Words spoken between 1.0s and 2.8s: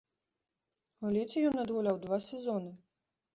У эліце ён адгуляў два сезоны.